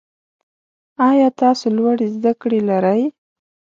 آیا 1.09 1.27
تاسو 1.41 1.65
لوړي 1.75 2.07
زده 2.15 2.31
کړي 2.41 2.59
لرئ؟ 2.69 3.01